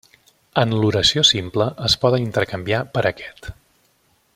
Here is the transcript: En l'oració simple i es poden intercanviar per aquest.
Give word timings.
En 0.61 0.71
l'oració 0.77 1.23
simple 1.31 1.69
i 1.73 1.75
es 1.91 1.97
poden 2.05 2.27
intercanviar 2.31 2.83
per 2.97 3.05
aquest. 3.13 3.51